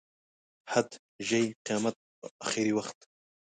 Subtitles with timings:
[0.71, 0.89] حد،
[1.27, 1.95] ژۍ، قیامت،
[2.45, 2.97] اخري وخت.